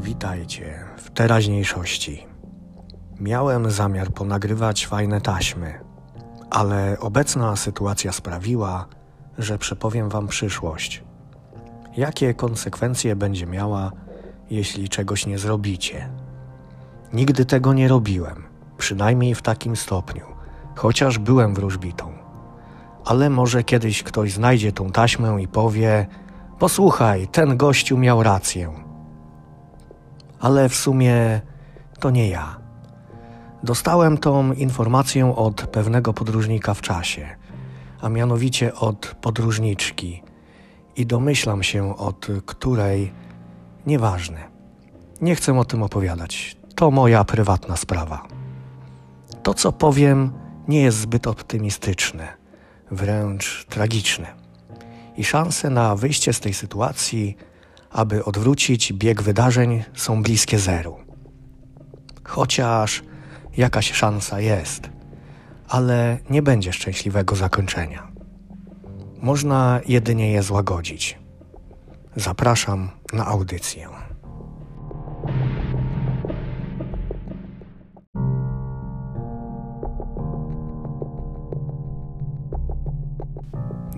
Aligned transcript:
Witajcie 0.00 0.84
w 0.96 1.10
teraźniejszości. 1.10 2.26
Miałem 3.20 3.70
zamiar 3.70 4.12
ponagrywać 4.12 4.86
fajne 4.86 5.20
taśmy, 5.20 5.80
ale 6.50 6.96
obecna 7.00 7.56
sytuacja 7.56 8.12
sprawiła, 8.12 8.86
że 9.38 9.58
przepowiem 9.58 10.08
Wam 10.08 10.28
przyszłość. 10.28 11.04
Jakie 11.96 12.34
konsekwencje 12.34 13.16
będzie 13.16 13.46
miała, 13.46 13.92
jeśli 14.50 14.88
czegoś 14.88 15.26
nie 15.26 15.38
zrobicie? 15.38 16.08
Nigdy 17.12 17.44
tego 17.44 17.72
nie 17.72 17.88
robiłem, 17.88 18.44
przynajmniej 18.78 19.34
w 19.34 19.42
takim 19.42 19.76
stopniu, 19.76 20.24
chociaż 20.76 21.18
byłem 21.18 21.54
wróżbitą. 21.54 22.12
Ale 23.04 23.30
może 23.30 23.64
kiedyś 23.64 24.02
ktoś 24.02 24.32
znajdzie 24.32 24.72
tą 24.72 24.90
taśmę 24.90 25.42
i 25.42 25.48
powie: 25.48 26.06
Posłuchaj, 26.58 27.28
ten 27.28 27.56
gościu 27.56 27.98
miał 27.98 28.22
rację. 28.22 28.89
Ale 30.40 30.68
w 30.68 30.74
sumie 30.74 31.40
to 31.98 32.10
nie 32.10 32.28
ja. 32.28 32.56
Dostałem 33.62 34.18
tą 34.18 34.52
informację 34.52 35.36
od 35.36 35.62
pewnego 35.62 36.12
podróżnika 36.12 36.74
w 36.74 36.80
czasie, 36.80 37.28
a 38.00 38.08
mianowicie 38.08 38.74
od 38.74 39.16
podróżniczki 39.20 40.22
i 40.96 41.06
domyślam 41.06 41.62
się 41.62 41.96
od 41.96 42.26
której 42.46 43.12
nieważne. 43.86 44.50
Nie 45.20 45.34
chcę 45.34 45.58
o 45.58 45.64
tym 45.64 45.82
opowiadać. 45.82 46.56
To 46.74 46.90
moja 46.90 47.24
prywatna 47.24 47.76
sprawa. 47.76 48.28
To, 49.42 49.54
co 49.54 49.72
powiem, 49.72 50.32
nie 50.68 50.82
jest 50.82 50.98
zbyt 50.98 51.26
optymistyczne, 51.26 52.28
wręcz 52.90 53.66
tragiczne. 53.68 54.26
I 55.16 55.24
szanse 55.24 55.70
na 55.70 55.96
wyjście 55.96 56.32
z 56.32 56.40
tej 56.40 56.54
sytuacji, 56.54 57.36
aby 57.90 58.24
odwrócić 58.24 58.92
bieg 58.92 59.22
wydarzeń, 59.22 59.84
są 59.94 60.22
bliskie 60.22 60.58
zeru. 60.58 60.96
Chociaż 62.24 63.02
jakaś 63.56 63.92
szansa 63.92 64.40
jest, 64.40 64.90
ale 65.68 66.18
nie 66.30 66.42
będzie 66.42 66.72
szczęśliwego 66.72 67.36
zakończenia. 67.36 68.08
Można 69.22 69.80
jedynie 69.86 70.32
je 70.32 70.42
złagodzić. 70.42 71.18
Zapraszam 72.16 72.90
na 73.12 73.26
audycję. 73.26 73.88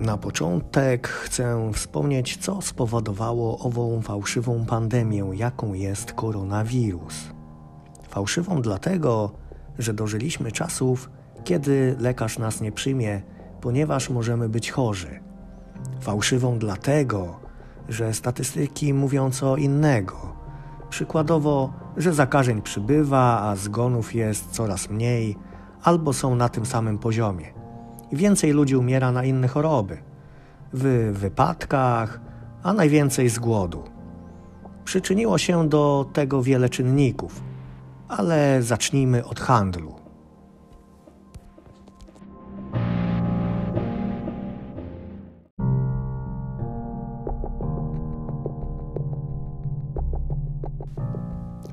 Na 0.03 0.17
początek 0.17 1.07
chcę 1.07 1.71
wspomnieć, 1.73 2.37
co 2.37 2.61
spowodowało 2.61 3.59
ową 3.59 4.01
fałszywą 4.01 4.65
pandemię, 4.65 5.29
jaką 5.33 5.73
jest 5.73 6.13
koronawirus. 6.13 7.15
Fałszywą 8.09 8.61
dlatego, 8.61 9.31
że 9.79 9.93
dożyliśmy 9.93 10.51
czasów, 10.51 11.09
kiedy 11.43 11.95
lekarz 11.99 12.39
nas 12.39 12.61
nie 12.61 12.71
przyjmie, 12.71 13.21
ponieważ 13.61 14.09
możemy 14.09 14.49
być 14.49 14.71
chorzy. 14.71 15.19
Fałszywą 16.01 16.59
dlatego, 16.59 17.39
że 17.89 18.13
statystyki 18.13 18.93
mówią 18.93 19.31
co 19.31 19.57
innego. 19.57 20.35
Przykładowo, 20.89 21.73
że 21.97 22.13
zakażeń 22.13 22.61
przybywa, 22.61 23.41
a 23.41 23.55
zgonów 23.55 24.15
jest 24.15 24.51
coraz 24.51 24.89
mniej, 24.89 25.35
albo 25.83 26.13
są 26.13 26.35
na 26.35 26.49
tym 26.49 26.65
samym 26.65 26.99
poziomie. 26.99 27.62
Więcej 28.13 28.51
ludzi 28.51 28.75
umiera 28.75 29.11
na 29.11 29.23
inne 29.23 29.47
choroby. 29.47 29.97
W 30.73 31.11
wypadkach, 31.13 32.19
a 32.63 32.73
najwięcej 32.73 33.29
z 33.29 33.39
głodu. 33.39 33.83
Przyczyniło 34.85 35.37
się 35.37 35.69
do 35.69 36.09
tego 36.13 36.43
wiele 36.43 36.69
czynników 36.69 37.41
ale 38.17 38.61
zacznijmy 38.61 39.25
od 39.25 39.39
handlu. 39.39 39.95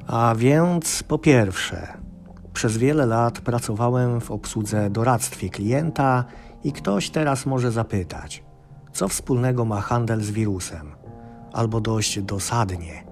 A 0.06 0.34
więc 0.36 1.02
po 1.02 1.18
pierwsze, 1.18 1.88
przez 2.52 2.76
wiele 2.76 3.06
lat 3.06 3.40
pracowałem 3.40 4.20
w 4.20 4.30
obsłudze 4.30 4.90
doradztwie 4.90 5.48
klienta 5.48 6.24
i 6.64 6.72
ktoś 6.72 7.10
teraz 7.10 7.46
może 7.46 7.72
zapytać, 7.72 8.44
co 8.92 9.08
wspólnego 9.08 9.64
ma 9.64 9.80
handel 9.80 10.20
z 10.20 10.30
wirusem? 10.30 10.92
Albo 11.52 11.80
dość 11.80 12.20
dosadnie, 12.20 13.04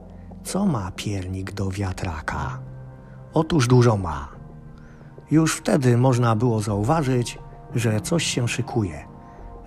co 0.44 0.66
ma 0.66 0.90
piernik 0.90 1.52
do 1.52 1.70
wiatraka? 1.70 2.58
Otóż 3.32 3.66
dużo 3.66 3.96
ma. 3.96 4.28
Już 5.30 5.56
wtedy 5.56 5.96
można 5.96 6.36
było 6.36 6.60
zauważyć, 6.60 7.38
że 7.74 8.00
coś 8.00 8.24
się 8.24 8.48
szykuje, 8.48 9.08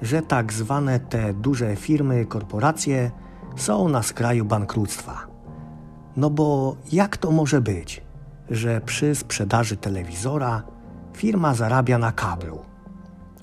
że 0.01 0.21
tak 0.21 0.53
zwane 0.53 0.99
te 0.99 1.33
duże 1.33 1.75
firmy, 1.75 2.25
korporacje 2.25 3.11
są 3.55 3.89
na 3.89 4.03
skraju 4.03 4.45
bankructwa. 4.45 5.27
No 6.17 6.29
bo 6.29 6.75
jak 6.91 7.17
to 7.17 7.31
może 7.31 7.61
być, 7.61 8.01
że 8.51 8.81
przy 8.81 9.15
sprzedaży 9.15 9.77
telewizora 9.77 10.63
firma 11.17 11.53
zarabia 11.53 11.97
na 11.97 12.11
kablu 12.11 12.59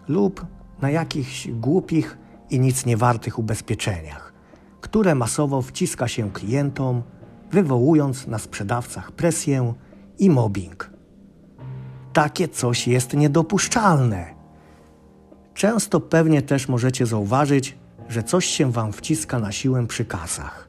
lub 0.09 0.47
na 0.83 0.91
jakichś 0.91 1.49
głupich 1.49 2.19
i 2.51 2.61
nic 2.61 2.87
nie 2.87 2.97
wartych 2.97 3.39
ubezpieczeniach, 3.39 4.33
które 4.81 5.15
masowo 5.15 5.63
wciska 5.63 6.09
się 6.09 6.31
klientom, 6.31 7.03
wywołując 7.51 8.27
na 8.27 8.39
sprzedawcach 8.39 9.13
presję 9.13 9.75
i 10.19 10.31
mobbing. 10.31 10.91
Takie 12.13 12.49
coś 12.49 12.89
jest 12.89 13.13
niedopuszczalne. 13.15 14.35
Często 15.55 16.01
pewnie 16.01 16.43
też 16.43 16.69
możecie 16.69 17.07
zauważyć, 17.07 17.79
że 18.09 18.23
coś 18.23 18.47
się 18.47 18.73
wam 18.73 18.93
wciska 18.93 19.39
na 19.39 19.53
siłę 19.53 19.87
przy 19.87 20.05
kasach. 20.05 20.69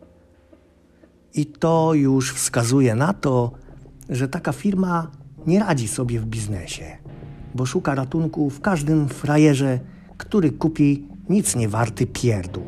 I 1.33 1.45
to 1.45 1.93
już 1.93 2.33
wskazuje 2.33 2.95
na 2.95 3.13
to, 3.13 3.51
że 4.09 4.27
taka 4.27 4.51
firma 4.51 5.11
nie 5.47 5.59
radzi 5.59 5.87
sobie 5.87 6.19
w 6.19 6.25
biznesie, 6.25 6.97
bo 7.55 7.65
szuka 7.65 7.95
ratunku 7.95 8.49
w 8.49 8.61
każdym 8.61 9.09
frajerze, 9.09 9.79
który 10.17 10.51
kupi 10.51 11.07
nic 11.29 11.55
nie 11.55 11.69
warty 11.69 12.07
pierdół. 12.07 12.65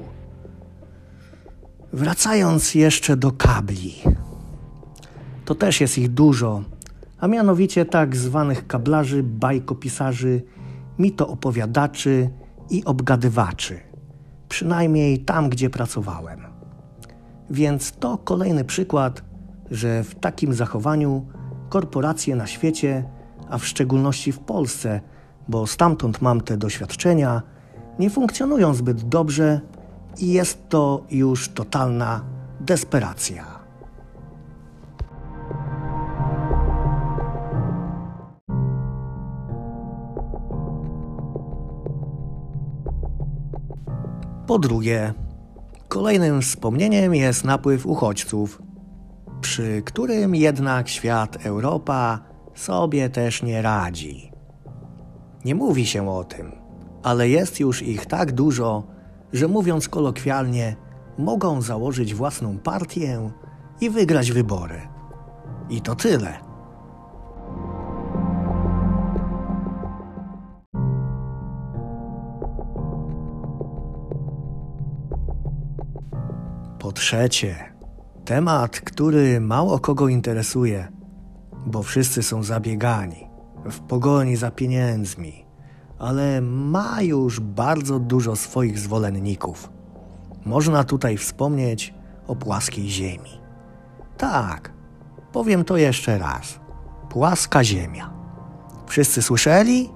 Wracając 1.93 2.75
jeszcze 2.75 3.17
do 3.17 3.31
kabli 3.31 3.93
to 5.51 5.55
też 5.55 5.81
jest 5.81 5.97
ich 5.97 6.09
dużo, 6.09 6.63
a 7.19 7.27
mianowicie 7.27 7.85
tak 7.85 8.15
zwanych 8.15 8.67
kablarzy, 8.67 9.23
bajkopisarzy, 9.23 10.41
mitoopowiadaczy 10.99 12.29
i 12.69 12.85
obgadywaczy. 12.85 13.79
Przynajmniej 14.49 15.19
tam, 15.19 15.49
gdzie 15.49 15.69
pracowałem. 15.69 16.39
Więc 17.49 17.91
to 17.91 18.17
kolejny 18.17 18.63
przykład, 18.65 19.23
że 19.71 20.03
w 20.03 20.15
takim 20.15 20.53
zachowaniu 20.53 21.25
korporacje 21.69 22.35
na 22.35 22.47
świecie, 22.47 23.03
a 23.49 23.57
w 23.57 23.65
szczególności 23.65 24.31
w 24.31 24.39
Polsce, 24.39 25.01
bo 25.47 25.67
stamtąd 25.67 26.21
mam 26.21 26.41
te 26.41 26.57
doświadczenia, 26.57 27.41
nie 27.99 28.09
funkcjonują 28.09 28.73
zbyt 28.73 29.03
dobrze 29.09 29.61
i 30.17 30.33
jest 30.33 30.69
to 30.69 31.03
już 31.11 31.49
totalna 31.49 32.21
desperacja. 32.59 33.61
Po 44.47 44.59
drugie, 44.59 45.13
kolejnym 45.87 46.41
wspomnieniem 46.41 47.15
jest 47.15 47.43
napływ 47.43 47.85
uchodźców, 47.85 48.61
przy 49.41 49.81
którym 49.85 50.35
jednak 50.35 50.89
świat 50.89 51.45
Europa 51.45 52.19
sobie 52.55 53.09
też 53.09 53.43
nie 53.43 53.61
radzi. 53.61 54.31
Nie 55.45 55.55
mówi 55.55 55.85
się 55.85 56.09
o 56.09 56.23
tym, 56.23 56.51
ale 57.03 57.29
jest 57.29 57.59
już 57.59 57.81
ich 57.81 58.05
tak 58.05 58.31
dużo, 58.31 58.83
że 59.33 59.47
mówiąc 59.47 59.89
kolokwialnie, 59.89 60.75
mogą 61.17 61.61
założyć 61.61 62.13
własną 62.13 62.57
partię 62.57 63.31
i 63.81 63.89
wygrać 63.89 64.31
wybory. 64.31 64.81
I 65.69 65.81
to 65.81 65.95
tyle. 65.95 66.37
Po 76.79 76.91
trzecie, 76.91 77.71
temat, 78.25 78.79
który 78.81 79.41
mało 79.41 79.79
kogo 79.79 80.07
interesuje, 80.07 80.87
bo 81.65 81.83
wszyscy 81.83 82.23
są 82.23 82.43
zabiegani, 82.43 83.27
w 83.65 83.79
pogoni 83.79 84.35
za 84.35 84.51
pieniędzmi, 84.51 85.45
ale 85.99 86.41
ma 86.41 87.01
już 87.01 87.39
bardzo 87.39 87.99
dużo 87.99 88.35
swoich 88.35 88.79
zwolenników. 88.79 89.69
Można 90.45 90.83
tutaj 90.83 91.17
wspomnieć 91.17 91.93
o 92.27 92.35
płaskiej 92.35 92.89
Ziemi. 92.89 93.41
Tak, 94.17 94.73
powiem 95.31 95.63
to 95.63 95.77
jeszcze 95.77 96.17
raz. 96.17 96.59
Płaska 97.09 97.63
ziemia. 97.63 98.13
Wszyscy 98.87 99.21
słyszeli? 99.21 99.89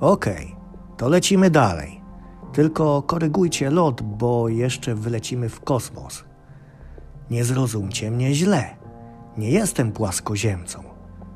Okej, 0.00 0.44
okay, 0.44 0.96
to 0.96 1.08
lecimy 1.08 1.50
dalej. 1.50 2.00
Tylko 2.52 3.02
korygujcie 3.02 3.70
lot, 3.70 4.02
bo 4.02 4.48
jeszcze 4.48 4.94
wylecimy 4.94 5.48
w 5.48 5.60
kosmos. 5.60 6.24
Nie 7.30 7.44
zrozumcie 7.44 8.10
mnie 8.10 8.34
źle. 8.34 8.76
Nie 9.36 9.50
jestem 9.50 9.92
płaskoziemcą. 9.92 10.82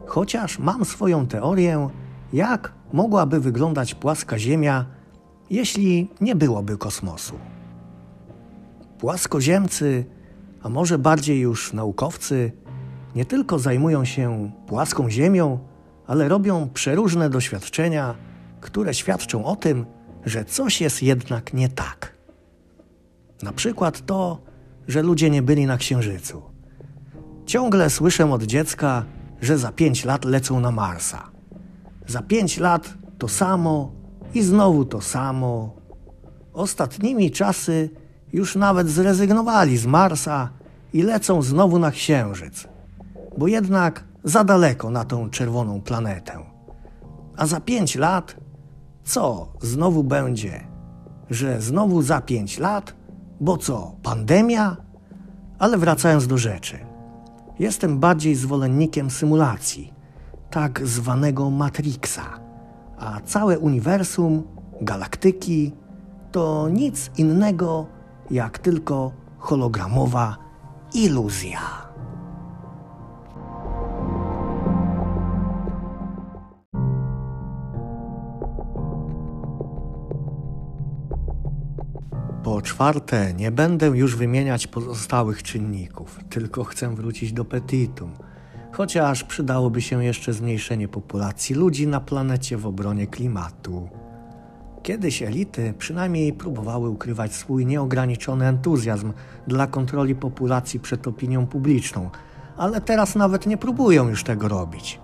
Chociaż 0.07 0.59
mam 0.59 0.85
swoją 0.85 1.27
teorię, 1.27 1.89
jak 2.33 2.73
mogłaby 2.93 3.41
wyglądać 3.41 3.95
płaska 3.95 4.39
Ziemia, 4.39 4.87
jeśli 5.51 6.11
nie 6.21 6.37
byłoby 6.37 6.79
kosmosu. 6.79 7.35
Płaskoziemcy, 8.99 10.05
a 10.63 10.69
może 10.69 10.99
bardziej 10.99 11.41
już 11.41 11.73
naukowcy, 11.73 12.53
nie 13.15 13.25
tylko 13.25 13.59
zajmują 13.59 14.05
się 14.05 14.51
płaską 14.67 15.11
Ziemią, 15.11 15.59
ale 16.07 16.29
robią 16.29 16.69
przeróżne 16.75 17.31
doświadczenia, 17.31 18.15
które 18.61 18.95
świadczą 18.95 19.45
o 19.45 19.57
tym, 19.57 19.87
że 20.25 20.45
coś 20.45 20.81
jest 20.81 21.03
jednak 21.03 21.55
nie 21.55 21.69
tak. 21.69 22.15
Na 23.43 23.53
przykład 23.53 24.07
to, 24.07 24.39
że 24.89 25.03
ludzie 25.03 25.31
nie 25.31 25.43
byli 25.43 25.67
na 25.67 25.77
Księżycu. 25.77 26.43
Ciągle 27.47 27.91
słyszę 27.91 28.33
od 28.33 28.43
dziecka, 28.43 29.05
że 29.41 29.59
za 29.59 29.73
pięć 29.73 30.05
lat 30.05 30.25
lecą 30.25 30.61
na 30.61 30.71
Marsa. 30.71 31.31
Za 32.07 32.23
pięć 32.23 32.59
lat 32.59 32.95
to 33.19 33.29
samo 33.29 33.93
i 34.35 34.43
znowu 34.43 34.85
to 34.85 35.01
samo. 35.01 35.77
Ostatnimi 36.53 37.31
czasy 37.31 37.91
już 38.33 38.57
nawet 38.57 38.89
zrezygnowali 38.89 39.77
z 39.77 39.87
Marsa 39.87 40.51
i 40.93 41.03
lecą 41.03 41.43
znowu 41.43 41.79
na 41.79 41.91
Księżyc, 41.91 42.69
bo 43.39 43.49
jednak 43.49 44.05
za 44.25 44.45
daleko 44.45 44.91
na 44.91 45.05
tą 45.05 45.31
czerwoną 45.31 45.81
planetę. 45.81 46.39
A 47.37 47.47
za 47.47 47.61
pięć 47.61 47.97
lat 47.97 48.37
co 49.05 49.49
znowu 49.63 50.05
będzie? 50.05 50.67
Że 51.31 51.61
znowu 51.61 52.03
za 52.03 52.21
pięć 52.21 52.59
lat? 52.59 52.98
Bo 53.41 53.57
co, 53.57 53.93
pandemia? 54.03 54.77
Ale 55.59 55.79
wracając 55.79 56.27
do 56.27 56.39
rzeczy. 56.39 56.79
Jestem 57.59 57.99
bardziej 57.99 58.35
zwolennikiem 58.35 59.11
symulacji, 59.11 59.93
tak 60.51 60.87
zwanego 60.87 61.51
Matrixa, 61.51 62.41
a 62.99 63.21
całe 63.21 63.59
uniwersum, 63.59 64.43
galaktyki 64.81 65.73
to 66.33 66.69
nic 66.69 67.11
innego 67.17 67.87
jak 68.31 68.59
tylko 68.59 69.13
hologramowa 69.39 70.37
iluzja. 70.95 71.61
Po 82.49 82.63
czwarte, 82.63 83.35
nie 83.35 83.51
będę 83.51 83.87
już 83.87 84.17
wymieniać 84.17 84.67
pozostałych 84.67 85.43
czynników, 85.43 86.21
tylko 86.31 86.65
chcę 86.65 86.95
wrócić 86.95 87.33
do 87.33 87.45
petitum. 87.45 88.13
Chociaż 88.73 89.25
przydałoby 89.25 89.83
się 89.83 90.05
jeszcze 90.05 90.33
zmniejszenie 90.33 90.89
populacji 90.89 91.55
ludzi 91.55 91.87
na 91.87 92.01
planecie 92.01 92.57
w 92.57 92.67
obronie 92.67 93.07
klimatu. 93.07 93.89
Kiedyś 94.83 95.23
elity 95.23 95.75
przynajmniej 95.79 96.33
próbowały 96.33 96.89
ukrywać 96.89 97.35
swój 97.35 97.67
nieograniczony 97.67 98.47
entuzjazm 98.47 99.13
dla 99.47 99.67
kontroli 99.67 100.15
populacji 100.15 100.81
przed 100.81 101.07
opinią 101.07 101.47
publiczną, 101.47 102.11
ale 102.57 102.81
teraz 102.81 103.15
nawet 103.15 103.47
nie 103.47 103.57
próbują 103.57 104.09
już 104.09 104.25
tego 104.25 104.49
robić. 104.49 105.01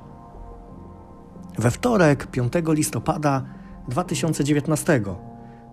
We 1.59 1.71
wtorek, 1.71 2.27
5 2.27 2.53
listopada 2.69 3.45
2019 3.89 5.03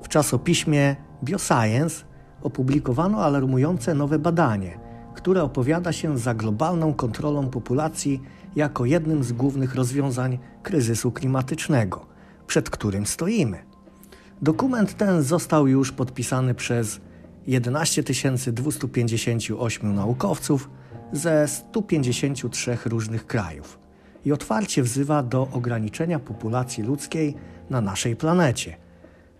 w 0.01 0.07
czasopiśmie 0.07 0.95
Bioscience 1.23 2.05
opublikowano 2.41 3.23
alarmujące 3.23 3.93
nowe 3.95 4.19
badanie, 4.19 4.79
które 5.13 5.43
opowiada 5.43 5.91
się 5.91 6.17
za 6.17 6.33
globalną 6.33 6.93
kontrolą 6.93 7.49
populacji 7.49 8.21
jako 8.55 8.85
jednym 8.85 9.23
z 9.23 9.31
głównych 9.31 9.75
rozwiązań 9.75 10.39
kryzysu 10.63 11.11
klimatycznego, 11.11 12.05
przed 12.47 12.69
którym 12.69 13.05
stoimy. 13.05 13.57
Dokument 14.41 14.97
ten 14.97 15.21
został 15.21 15.67
już 15.67 15.91
podpisany 15.91 16.53
przez 16.53 17.01
11 17.47 18.03
258 18.47 19.95
naukowców 19.95 20.69
ze 21.11 21.47
153 21.47 22.77
różnych 22.85 23.27
krajów 23.27 23.79
i 24.25 24.31
otwarcie 24.31 24.83
wzywa 24.83 25.23
do 25.23 25.47
ograniczenia 25.51 26.19
populacji 26.19 26.83
ludzkiej 26.83 27.35
na 27.69 27.81
naszej 27.81 28.15
planecie– 28.15 28.77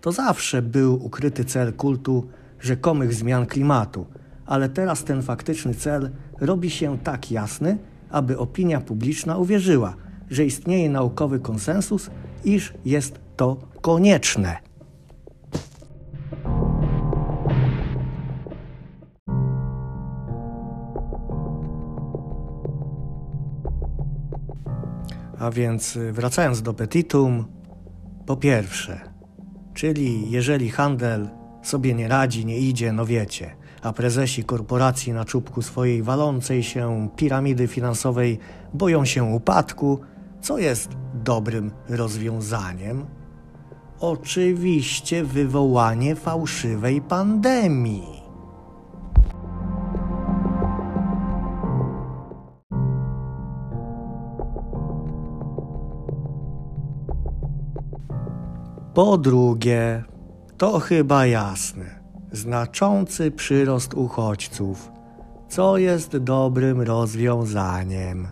to 0.01 0.11
zawsze 0.11 0.61
był 0.61 1.05
ukryty 1.05 1.45
cel 1.45 1.73
kultu 1.73 2.27
rzekomych 2.59 3.13
zmian 3.13 3.45
klimatu, 3.45 4.05
ale 4.45 4.69
teraz 4.69 5.03
ten 5.03 5.21
faktyczny 5.21 5.73
cel 5.73 6.09
robi 6.39 6.69
się 6.69 6.97
tak 6.99 7.31
jasny, 7.31 7.77
aby 8.09 8.37
opinia 8.37 8.81
publiczna 8.81 9.37
uwierzyła, 9.37 9.95
że 10.29 10.45
istnieje 10.45 10.89
naukowy 10.89 11.39
konsensus, 11.39 12.09
iż 12.43 12.73
jest 12.85 13.19
to 13.35 13.57
konieczne. 13.81 14.57
A 25.39 25.51
więc 25.51 25.97
wracając 26.11 26.61
do 26.61 26.73
petitum, 26.73 27.45
po 28.25 28.37
pierwsze, 28.37 29.10
Czyli 29.73 30.31
jeżeli 30.31 30.69
handel 30.69 31.29
sobie 31.61 31.93
nie 31.93 32.07
radzi, 32.07 32.45
nie 32.45 32.59
idzie, 32.59 32.93
no 32.93 33.05
wiecie, 33.05 33.55
a 33.81 33.93
prezesi 33.93 34.43
korporacji 34.43 35.13
na 35.13 35.25
czubku 35.25 35.61
swojej 35.61 36.03
walącej 36.03 36.63
się 36.63 37.09
piramidy 37.15 37.67
finansowej 37.67 38.39
boją 38.73 39.05
się 39.05 39.23
upadku, 39.23 39.99
co 40.41 40.57
jest 40.57 40.89
dobrym 41.13 41.71
rozwiązaniem? 41.89 43.05
Oczywiście 43.99 45.23
wywołanie 45.23 46.15
fałszywej 46.15 47.01
pandemii. 47.01 48.20
Po 58.93 59.17
drugie, 59.17 60.03
to 60.57 60.79
chyba 60.79 61.25
jasne, 61.25 61.85
znaczący 62.31 63.31
przyrost 63.31 63.93
uchodźców, 63.93 64.91
co 65.49 65.77
jest 65.77 66.17
dobrym 66.17 66.81
rozwiązaniem. 66.81 68.27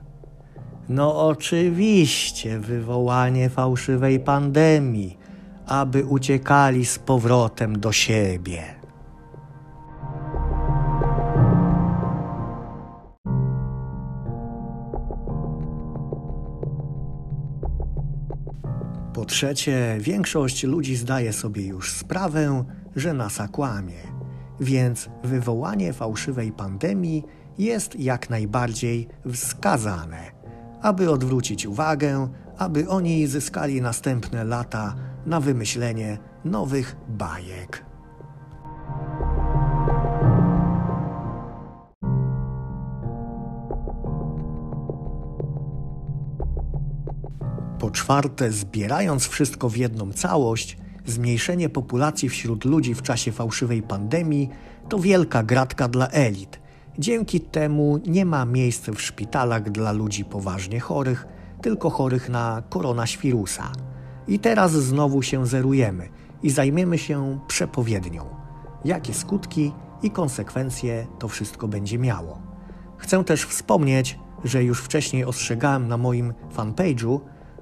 No 0.89 1.27
oczywiście 1.27 2.59
wywołanie 2.59 3.49
fałszywej 3.49 4.19
pandemii, 4.19 5.17
aby 5.67 6.05
uciekali 6.05 6.85
z 6.85 6.99
powrotem 6.99 7.79
do 7.79 7.91
siebie. 7.91 8.78
Trzecie, 19.39 19.97
większość 19.99 20.63
ludzi 20.63 20.95
zdaje 20.95 21.33
sobie 21.33 21.67
już 21.67 21.93
sprawę, 21.93 22.63
że 22.95 23.13
NASA 23.13 23.47
kłamie, 23.47 24.01
więc 24.59 25.09
wywołanie 25.23 25.93
fałszywej 25.93 26.51
pandemii 26.51 27.23
jest 27.57 27.99
jak 27.99 28.29
najbardziej 28.29 29.07
wskazane, 29.33 30.31
aby 30.81 31.09
odwrócić 31.11 31.65
uwagę, 31.65 32.29
aby 32.57 32.89
oni 32.89 33.27
zyskali 33.27 33.81
następne 33.81 34.43
lata 34.43 34.95
na 35.25 35.39
wymyślenie 35.39 36.17
nowych 36.45 36.95
bajek. 37.07 37.85
Po 47.79 47.91
czwarte, 47.91 48.51
zbierając 48.51 49.27
wszystko 49.27 49.69
w 49.69 49.77
jedną 49.77 50.13
całość, 50.13 50.77
zmniejszenie 51.05 51.69
populacji 51.69 52.29
wśród 52.29 52.65
ludzi 52.65 52.95
w 52.95 53.01
czasie 53.01 53.31
fałszywej 53.31 53.81
pandemii 53.81 54.49
to 54.89 54.99
wielka 54.99 55.43
gratka 55.43 55.87
dla 55.87 56.07
elit. 56.07 56.59
Dzięki 56.97 57.41
temu 57.41 57.99
nie 58.07 58.25
ma 58.25 58.45
miejsc 58.45 58.89
w 58.89 59.01
szpitalach 59.01 59.69
dla 59.69 59.91
ludzi 59.91 60.25
poważnie 60.25 60.79
chorych, 60.79 61.27
tylko 61.61 61.89
chorych 61.89 62.29
na 62.29 62.63
koronawirusa. 62.69 63.71
I 64.27 64.39
teraz 64.39 64.71
znowu 64.71 65.21
się 65.21 65.47
zerujemy 65.47 66.09
i 66.43 66.49
zajmiemy 66.49 66.97
się 66.97 67.39
przepowiednią. 67.47 68.25
Jakie 68.85 69.13
skutki 69.13 69.71
i 70.03 70.11
konsekwencje 70.11 71.07
to 71.19 71.27
wszystko 71.27 71.67
będzie 71.67 71.99
miało. 71.99 72.41
Chcę 72.97 73.23
też 73.23 73.45
wspomnieć, 73.45 74.19
że 74.43 74.63
już 74.63 74.81
wcześniej 74.81 75.25
ostrzegałem 75.25 75.87
na 75.87 75.97
moim 75.97 76.33
fanpage'u, 76.55 77.19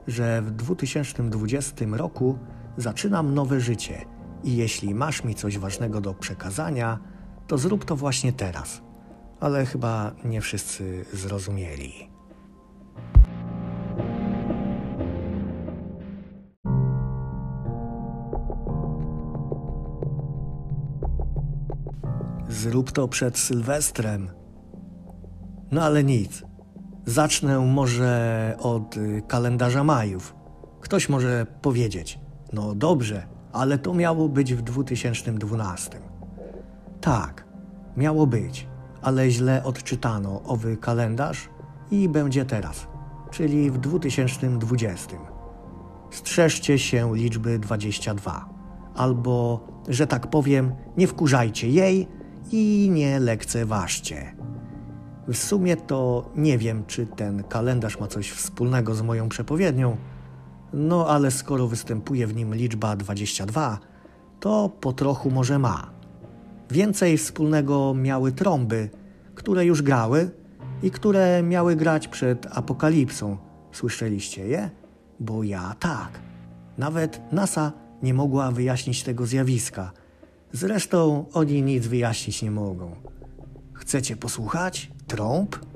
że 0.07 0.41
w 0.41 0.51
2020 0.51 1.85
roku 1.91 2.39
zaczynam 2.77 3.33
nowe 3.33 3.59
życie 3.59 4.05
i 4.43 4.55
jeśli 4.55 4.95
masz 4.95 5.23
mi 5.23 5.35
coś 5.35 5.57
ważnego 5.57 6.01
do 6.01 6.13
przekazania, 6.13 6.99
to 7.47 7.57
zrób 7.57 7.85
to 7.85 7.95
właśnie 7.95 8.33
teraz. 8.33 8.81
Ale 9.39 9.65
chyba 9.65 10.11
nie 10.25 10.41
wszyscy 10.41 11.05
zrozumieli. 11.13 12.09
Zrób 22.49 22.91
to 22.91 23.07
przed 23.07 23.37
Sylwestrem. 23.37 24.29
No 25.71 25.83
ale 25.83 26.03
nic. 26.03 26.46
Zacznę 27.07 27.59
może 27.59 28.55
od 28.59 28.97
y, 28.97 29.21
kalendarza 29.27 29.83
Majów. 29.83 30.35
Ktoś 30.81 31.09
może 31.09 31.45
powiedzieć: 31.61 32.19
No 32.53 32.75
dobrze, 32.75 33.27
ale 33.53 33.77
to 33.77 33.93
miało 33.93 34.29
być 34.29 34.53
w 34.53 34.61
2012. 34.61 35.99
Tak, 37.01 37.45
miało 37.97 38.27
być, 38.27 38.67
ale 39.01 39.31
źle 39.31 39.63
odczytano 39.63 40.43
owy 40.43 40.77
kalendarz 40.77 41.49
i 41.91 42.09
będzie 42.09 42.45
teraz, 42.45 42.87
czyli 43.31 43.71
w 43.71 43.77
2020. 43.77 45.17
Strzeżcie 46.11 46.79
się 46.79 47.15
liczby 47.15 47.59
22, 47.59 48.49
albo, 48.95 49.67
że 49.87 50.07
tak 50.07 50.29
powiem, 50.29 50.71
nie 50.97 51.07
wkurzajcie 51.07 51.69
jej 51.69 52.07
i 52.51 52.89
nie 52.91 53.19
lekceważcie. 53.19 54.35
W 55.27 55.37
sumie 55.37 55.77
to 55.77 56.29
nie 56.35 56.57
wiem, 56.57 56.85
czy 56.85 57.05
ten 57.05 57.43
kalendarz 57.43 57.99
ma 57.99 58.07
coś 58.07 58.31
wspólnego 58.31 58.95
z 58.95 59.01
moją 59.01 59.29
przepowiednią, 59.29 59.97
no 60.73 61.07
ale 61.07 61.31
skoro 61.31 61.67
występuje 61.67 62.27
w 62.27 62.35
nim 62.35 62.55
liczba 62.55 62.95
22, 62.95 63.79
to 64.39 64.69
po 64.81 64.93
trochu 64.93 65.31
może 65.31 65.59
ma. 65.59 65.89
Więcej 66.71 67.17
wspólnego 67.17 67.93
miały 67.93 68.31
trąby, 68.31 68.89
które 69.35 69.65
już 69.65 69.81
grały 69.81 70.31
i 70.83 70.91
które 70.91 71.43
miały 71.43 71.75
grać 71.75 72.07
przed 72.07 72.47
apokalipsą. 72.57 73.37
Słyszeliście 73.71 74.47
je? 74.47 74.69
Bo 75.19 75.43
ja 75.43 75.75
tak. 75.79 76.19
Nawet 76.77 77.21
NASA 77.31 77.71
nie 78.03 78.13
mogła 78.13 78.51
wyjaśnić 78.51 79.03
tego 79.03 79.25
zjawiska. 79.25 79.91
Zresztą 80.51 81.25
oni 81.33 81.61
nic 81.63 81.87
wyjaśnić 81.87 82.41
nie 82.41 82.51
mogą. 82.51 82.95
Chcecie 83.73 84.15
posłuchać? 84.15 84.96
Trąb? 85.07 85.66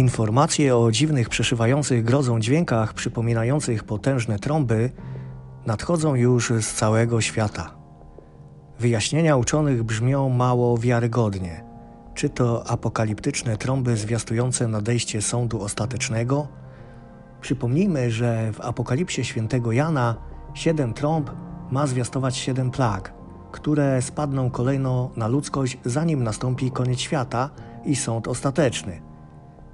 Informacje 0.00 0.76
o 0.76 0.90
dziwnych, 0.90 1.28
przeszywających 1.28 2.04
grozą 2.04 2.40
dźwiękach 2.40 2.94
przypominających 2.94 3.84
potężne 3.84 4.38
trąby 4.38 4.90
nadchodzą 5.66 6.14
już 6.14 6.52
z 6.60 6.74
całego 6.74 7.20
świata. 7.20 7.74
Wyjaśnienia 8.78 9.36
uczonych 9.36 9.82
brzmią 9.82 10.28
mało 10.28 10.78
wiarygodnie. 10.78 11.64
Czy 12.14 12.28
to 12.28 12.70
apokaliptyczne 12.70 13.56
trąby 13.56 13.96
zwiastujące 13.96 14.68
nadejście 14.68 15.22
sądu 15.22 15.62
ostatecznego? 15.62 16.48
Przypomnijmy, 17.40 18.10
że 18.10 18.52
w 18.52 18.60
Apokalipsie 18.60 19.24
świętego 19.24 19.72
Jana 19.72 20.16
siedem 20.54 20.94
trąb 20.94 21.30
ma 21.70 21.86
zwiastować 21.86 22.36
siedem 22.36 22.70
plag, 22.70 23.14
które 23.52 24.02
spadną 24.02 24.50
kolejno 24.50 25.10
na 25.16 25.28
ludzkość, 25.28 25.78
zanim 25.84 26.24
nastąpi 26.24 26.70
koniec 26.70 27.00
świata 27.00 27.50
i 27.84 27.96
sąd 27.96 28.28
ostateczny. 28.28 29.09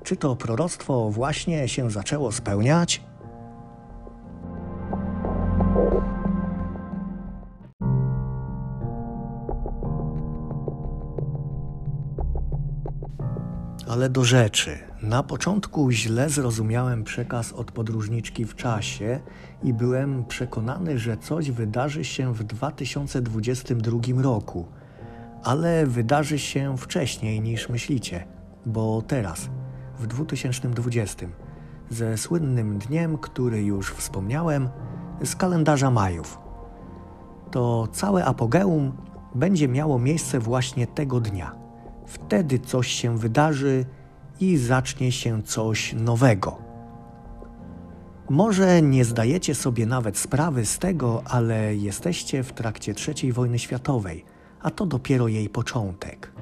Czy 0.06 0.16
to 0.16 0.36
proroctwo 0.36 1.10
właśnie 1.10 1.68
się 1.68 1.90
zaczęło 1.90 2.32
spełniać? 2.32 3.02
Ale 13.88 14.10
do 14.10 14.24
rzeczy. 14.24 14.78
Na 15.02 15.22
początku 15.22 15.90
źle 15.90 16.30
zrozumiałem 16.30 17.04
przekaz 17.04 17.52
od 17.52 17.72
podróżniczki 17.72 18.44
w 18.44 18.54
czasie 18.54 19.20
i 19.62 19.74
byłem 19.74 20.24
przekonany, 20.24 20.98
że 20.98 21.16
coś 21.16 21.50
wydarzy 21.50 22.04
się 22.04 22.34
w 22.34 22.44
2022 22.44 24.22
roku. 24.22 24.66
Ale 25.42 25.86
wydarzy 25.86 26.38
się 26.38 26.78
wcześniej 26.78 27.40
niż 27.40 27.68
myślicie, 27.68 28.24
bo 28.66 29.02
teraz, 29.02 29.50
w 29.98 30.06
2020, 30.06 31.26
ze 31.90 32.18
słynnym 32.18 32.78
dniem, 32.78 33.18
który 33.18 33.62
już 33.62 33.92
wspomniałem, 33.92 34.68
z 35.24 35.36
kalendarza 35.36 35.90
Majów. 35.90 36.38
To 37.50 37.88
całe 37.92 38.24
apogeum 38.24 38.92
będzie 39.34 39.68
miało 39.68 39.98
miejsce 39.98 40.40
właśnie 40.40 40.86
tego 40.86 41.20
dnia. 41.20 41.54
Wtedy 42.06 42.58
coś 42.58 42.88
się 42.88 43.18
wydarzy 43.18 43.84
i 44.40 44.56
zacznie 44.56 45.12
się 45.12 45.42
coś 45.42 45.92
nowego. 45.92 46.58
Może 48.30 48.82
nie 48.82 49.04
zdajecie 49.04 49.54
sobie 49.54 49.86
nawet 49.86 50.18
sprawy 50.18 50.66
z 50.66 50.78
tego, 50.78 51.22
ale 51.24 51.76
jesteście 51.76 52.42
w 52.42 52.52
trakcie 52.52 52.94
III 53.08 53.32
wojny 53.32 53.58
światowej, 53.58 54.24
a 54.60 54.70
to 54.70 54.86
dopiero 54.86 55.28
jej 55.28 55.48
początek. 55.48 56.32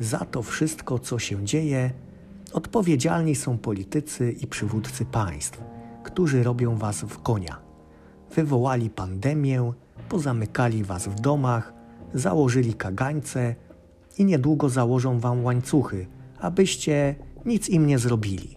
Za 0.00 0.18
to 0.18 0.42
wszystko, 0.42 0.98
co 0.98 1.18
się 1.18 1.44
dzieje, 1.44 1.90
odpowiedzialni 2.52 3.34
są 3.34 3.58
politycy 3.58 4.32
i 4.32 4.46
przywódcy 4.46 5.04
państw, 5.04 5.60
którzy 6.04 6.42
robią 6.42 6.76
was 6.76 7.00
w 7.00 7.22
konia. 7.22 7.60
Wywołali 8.34 8.90
pandemię, 8.90 9.72
pozamykali 10.08 10.84
was 10.84 11.08
w 11.08 11.14
domach, 11.14 11.72
założyli 12.14 12.74
kagańce 12.74 13.54
i 14.18 14.24
niedługo 14.24 14.68
założą 14.68 15.20
wam 15.20 15.44
łańcuchy, 15.44 16.06
abyście 16.40 17.14
nic 17.44 17.68
im 17.68 17.86
nie 17.86 17.98
zrobili. 17.98 18.56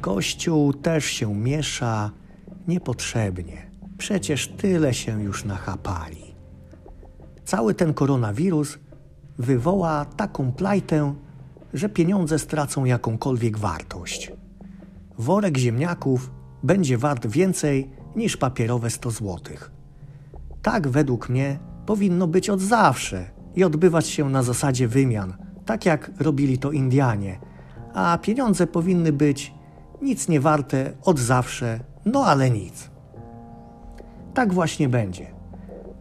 Kościół 0.00 0.72
też 0.72 1.04
się 1.04 1.34
miesza 1.34 2.10
niepotrzebnie. 2.68 3.70
Przecież 3.98 4.48
tyle 4.48 4.94
się 4.94 5.22
już 5.22 5.44
nachapali. 5.44 6.34
Cały 7.44 7.74
ten 7.74 7.94
koronawirus 7.94 8.78
wywoła 9.38 10.04
taką 10.04 10.52
plajtę, 10.52 11.14
że 11.74 11.88
pieniądze 11.88 12.38
stracą 12.38 12.84
jakąkolwiek 12.84 13.58
wartość. 13.58 14.32
Worek 15.18 15.56
ziemniaków 15.58 16.30
będzie 16.62 16.98
wart 16.98 17.26
więcej 17.26 17.90
niż 18.16 18.36
papierowe 18.36 18.90
100 18.90 19.10
złotych. 19.10 19.70
Tak 20.62 20.88
według 20.88 21.28
mnie 21.28 21.58
powinno 21.86 22.26
być 22.26 22.50
od 22.50 22.60
zawsze 22.60 23.30
i 23.54 23.64
odbywać 23.64 24.06
się 24.06 24.30
na 24.30 24.42
zasadzie 24.42 24.88
wymian, 24.88 25.34
tak 25.66 25.86
jak 25.86 26.10
robili 26.20 26.58
to 26.58 26.70
Indianie, 26.70 27.38
a 27.94 28.18
pieniądze 28.18 28.66
powinny 28.66 29.12
być 29.12 29.54
nic 30.02 30.28
nie 30.28 30.40
warte 30.40 30.92
od 31.04 31.18
zawsze, 31.18 31.80
no 32.04 32.24
ale 32.26 32.50
nic. 32.50 32.90
Tak 34.34 34.52
właśnie 34.54 34.88
będzie, 34.88 35.26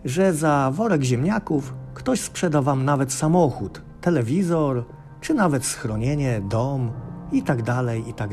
że 0.05 0.33
za 0.33 0.71
worek 0.73 1.03
ziemniaków 1.03 1.73
ktoś 1.93 2.21
sprzeda 2.21 2.61
wam 2.61 2.85
nawet 2.85 3.13
samochód, 3.13 3.81
telewizor, 4.01 4.85
czy 5.21 5.33
nawet 5.33 5.65
schronienie, 5.65 6.41
dom 6.49 6.91
i 7.31 7.43
tak 7.43 7.63
dalej, 7.63 8.09
i 8.09 8.13
tak. 8.13 8.31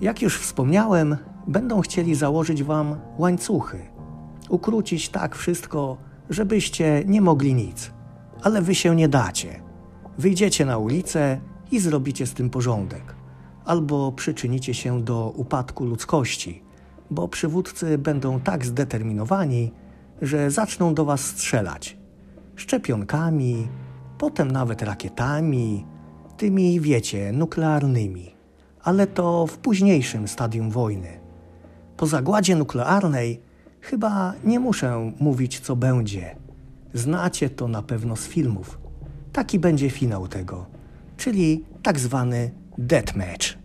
Jak 0.00 0.22
już 0.22 0.38
wspomniałem, 0.38 1.16
będą 1.46 1.80
chcieli 1.80 2.14
założyć 2.14 2.62
wam 2.62 2.96
łańcuchy, 3.18 3.78
ukrócić 4.48 5.08
tak 5.08 5.36
wszystko, 5.36 5.96
żebyście 6.30 7.02
nie 7.06 7.20
mogli 7.20 7.54
nic, 7.54 7.90
ale 8.42 8.62
wy 8.62 8.74
się 8.74 8.96
nie 8.96 9.08
dacie. 9.08 9.62
Wyjdziecie 10.18 10.64
na 10.64 10.78
ulicę 10.78 11.40
i 11.70 11.80
zrobicie 11.80 12.26
z 12.26 12.34
tym 12.34 12.50
porządek, 12.50 13.14
albo 13.64 14.12
przyczynicie 14.12 14.74
się 14.74 15.02
do 15.02 15.32
upadku 15.36 15.84
ludzkości, 15.84 16.62
bo 17.10 17.28
przywódcy 17.28 17.98
będą 17.98 18.40
tak 18.40 18.66
zdeterminowani, 18.66 19.72
że 20.22 20.50
zaczną 20.50 20.94
do 20.94 21.04
was 21.04 21.20
strzelać 21.20 21.98
szczepionkami, 22.56 23.68
potem 24.24 24.50
nawet 24.50 24.82
rakietami, 24.82 25.86
tymi, 26.36 26.80
wiecie, 26.80 27.32
nuklearnymi, 27.32 28.34
ale 28.82 29.06
to 29.06 29.46
w 29.46 29.58
późniejszym 29.58 30.28
stadium 30.28 30.70
wojny. 30.70 31.20
Po 31.96 32.06
zagładzie 32.06 32.56
nuklearnej 32.56 33.40
chyba 33.80 34.34
nie 34.44 34.60
muszę 34.60 35.12
mówić, 35.20 35.60
co 35.60 35.76
będzie. 35.76 36.36
Znacie 36.94 37.50
to 37.50 37.68
na 37.68 37.82
pewno 37.82 38.16
z 38.16 38.26
filmów. 38.26 38.78
Taki 39.32 39.58
będzie 39.58 39.90
finał 39.90 40.28
tego, 40.28 40.66
czyli 41.16 41.64
tak 41.82 41.98
zwany 41.98 42.50
deathmatch. 42.78 43.63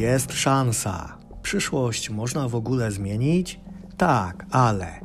Jest 0.00 0.32
szansa. 0.32 1.18
Przyszłość 1.42 2.10
można 2.10 2.48
w 2.48 2.54
ogóle 2.54 2.90
zmienić? 2.90 3.60
Tak, 3.96 4.46
ale 4.50 5.00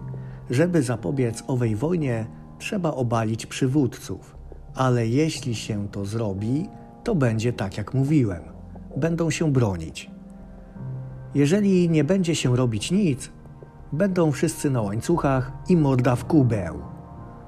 żeby 0.50 0.84
zapobiec 0.84 1.44
owej 1.48 1.76
wojnie, 1.76 2.28
trzeba 2.60 2.92
obalić 2.92 3.46
przywódców. 3.46 4.36
Ale 4.76 5.08
jeśli 5.08 5.56
się 5.56 5.88
to 5.88 6.06
zrobi, 6.06 6.70
to 7.04 7.16
będzie 7.16 7.54
tak 7.54 7.78
jak 7.78 7.94
mówiłem. 7.94 8.44
Będą 8.98 9.30
się 9.30 9.52
bronić. 9.52 10.12
Jeżeli 11.34 11.90
nie 11.90 12.04
będzie 12.04 12.36
się 12.36 12.56
robić 12.56 12.92
nic, 12.92 13.32
będą 13.92 14.32
wszyscy 14.32 14.70
na 14.70 14.82
łańcuchach 14.82 15.52
i 15.70 15.78
morda 15.78 16.16
w 16.16 16.26
kubeł. 16.26 16.80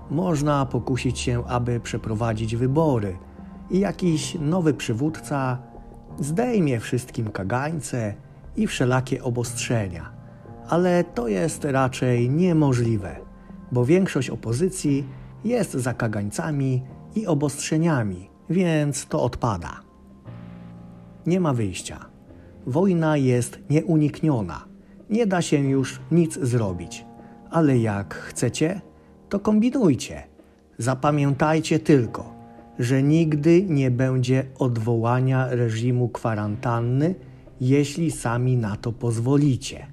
Można 0.10 0.66
pokusić 0.66 1.20
się, 1.20 1.46
aby 1.46 1.80
przeprowadzić 1.80 2.56
wybory 2.56 3.18
i 3.72 3.80
jakiś 3.80 4.38
nowy 4.40 4.74
przywódca 4.74 5.67
zdejmie 6.20 6.80
wszystkim 6.80 7.32
kagańce 7.32 8.14
i 8.56 8.68
wszelakie 8.68 9.24
obostrzenia. 9.24 10.12
Ale 10.70 11.04
to 11.04 11.28
jest 11.28 11.66
raczej 11.66 12.30
niemożliwe, 12.30 13.16
bo 13.72 13.86
większość 13.86 14.30
opozycji 14.30 15.06
jest 15.44 15.72
za 15.72 15.94
kagańcami 15.94 16.84
i 17.16 17.28
obostrzeniami, 17.28 18.30
więc 18.50 19.06
to 19.06 19.24
odpada. 19.24 19.80
Nie 21.26 21.40
ma 21.40 21.54
wyjścia. 21.54 22.06
Wojna 22.68 23.18
jest 23.18 23.60
nieunikniona. 23.70 24.66
Nie 25.10 25.28
da 25.28 25.42
się 25.42 25.58
już 25.58 26.00
nic 26.12 26.40
zrobić. 26.40 27.06
Ale 27.50 27.78
jak 27.78 28.14
chcecie, 28.14 28.82
to 29.30 29.40
kombinujcie. 29.40 30.24
Zapamiętajcie 30.78 31.80
tylko– 31.80 32.34
że 32.80 33.04
nigdy 33.04 33.64
nie 33.64 33.92
będzie 33.92 34.46
odwołania 34.60 35.48
reżimu 35.50 36.10
kwarantanny, 36.10 37.16
jeśli 37.62 38.12
sami 38.12 38.58
na 38.58 38.76
to 38.76 38.92
pozwolicie. 38.92 39.88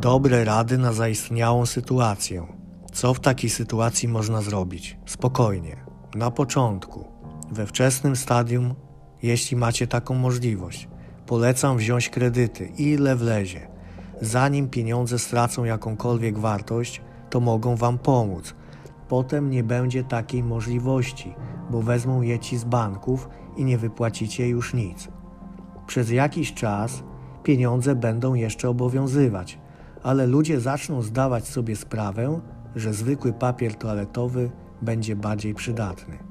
Dobre 0.00 0.44
rady 0.44 0.78
na 0.78 0.92
zaistniałą 0.92 1.66
sytuację. 1.66 2.46
Co 2.92 3.14
w 3.14 3.20
takiej 3.20 3.50
sytuacji 3.50 4.08
można 4.08 4.42
zrobić? 4.42 4.98
Spokojnie, 5.06 5.76
na 6.14 6.30
początku, 6.30 7.04
we 7.52 7.66
wczesnym 7.66 8.16
stadium, 8.16 8.74
jeśli 9.22 9.56
macie 9.56 9.86
taką 9.86 10.14
możliwość 10.14 10.88
Polecam 11.30 11.76
wziąć 11.76 12.08
kredyty, 12.08 12.66
ile 12.78 13.16
wlezie. 13.16 13.68
Zanim 14.20 14.68
pieniądze 14.68 15.18
stracą 15.18 15.64
jakąkolwiek 15.64 16.38
wartość, 16.38 17.02
to 17.30 17.40
mogą 17.40 17.76
Wam 17.76 17.98
pomóc. 17.98 18.54
Potem 19.08 19.50
nie 19.50 19.64
będzie 19.64 20.04
takiej 20.04 20.42
możliwości, 20.42 21.34
bo 21.70 21.82
wezmą 21.82 22.22
je 22.22 22.38
ci 22.38 22.58
z 22.58 22.64
banków 22.64 23.28
i 23.56 23.64
nie 23.64 23.78
wypłacicie 23.78 24.48
już 24.48 24.74
nic. 24.74 25.08
Przez 25.86 26.10
jakiś 26.10 26.54
czas 26.54 27.02
pieniądze 27.42 27.94
będą 27.94 28.34
jeszcze 28.34 28.68
obowiązywać, 28.68 29.58
ale 30.02 30.26
ludzie 30.26 30.60
zaczną 30.60 31.02
zdawać 31.02 31.48
sobie 31.48 31.76
sprawę, 31.76 32.40
że 32.76 32.92
zwykły 32.92 33.32
papier 33.32 33.74
toaletowy 33.74 34.50
będzie 34.82 35.16
bardziej 35.16 35.54
przydatny. 35.54 36.29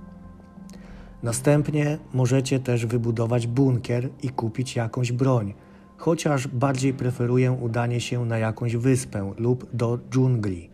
Następnie 1.24 1.98
możecie 2.14 2.60
też 2.60 2.86
wybudować 2.86 3.48
bunkier 3.48 4.10
i 4.24 4.30
kupić 4.30 4.76
jakąś 4.76 5.12
broń, 5.12 5.54
chociaż 5.98 6.48
bardziej 6.48 6.94
preferuję 6.94 7.52
udanie 7.52 8.02
się 8.02 8.26
na 8.26 8.38
jakąś 8.38 8.76
wyspę 8.76 9.34
lub 9.38 9.68
do 9.74 10.00
dżungli, 10.12 10.70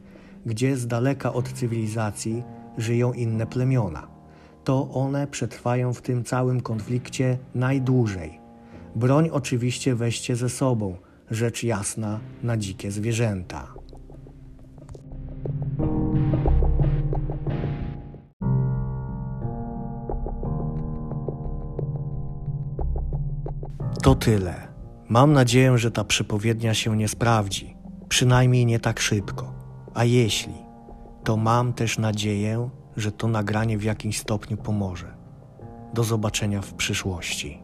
gdzie 0.46 0.78
z 0.78 0.88
daleka 0.88 1.34
od 1.34 1.54
cywilizacji 1.54 2.44
żyją 2.78 3.14
inne 3.14 3.46
plemiona. 3.46 4.08
To 4.64 4.90
one 4.92 5.28
przetrwają 5.28 5.94
w 5.94 6.02
tym 6.02 6.24
całym 6.24 6.62
konflikcie 6.62 7.38
najdłużej. 7.56 8.40
Broń 8.96 9.30
oczywiście 9.32 9.96
weźcie 9.96 10.36
ze 10.36 10.50
sobą, 10.50 10.96
rzecz 11.32 11.64
jasna 11.64 12.20
na 12.44 12.58
dzikie 12.58 12.92
zwierzęta. 12.92 13.68
To 24.16 24.20
tyle. 24.20 24.68
Mam 25.10 25.34
nadzieję, 25.34 25.78
że 25.78 25.92
ta 25.92 26.04
przepowiednia 26.04 26.74
się 26.74 26.98
nie 26.98 27.08
sprawdzi, 27.08 27.78
przynajmniej 28.10 28.66
nie 28.66 28.80
tak 28.80 29.00
szybko. 29.00 29.54
A 29.94 30.04
jeśli, 30.04 30.54
to 31.24 31.38
mam 31.38 31.74
też 31.74 31.98
nadzieję, 31.98 32.70
że 32.98 33.12
to 33.12 33.28
nagranie 33.28 33.78
w 33.78 33.84
jakimś 33.84 34.20
stopniu 34.20 34.58
pomoże. 34.58 35.18
Do 35.94 36.04
zobaczenia 36.04 36.62
w 36.62 36.74
przyszłości. 36.74 37.60